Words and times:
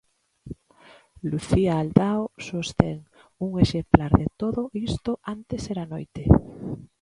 Lucía 1.29 1.71
Aldao 1.81 2.23
sostén 2.47 2.97
un 3.45 3.51
exemplar 3.63 4.11
de 4.19 4.27
Todo 4.41 4.61
isto 4.91 5.11
antes 5.35 5.61
era 5.73 5.85
noite. 5.93 6.23